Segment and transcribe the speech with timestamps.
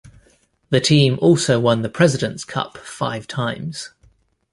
[0.71, 3.91] The team also won the President's Cup five times.